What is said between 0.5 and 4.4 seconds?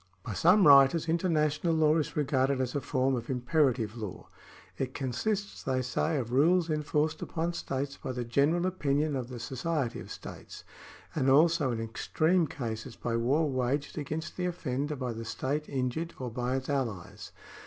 writers international law is regarded as a form of imperative law;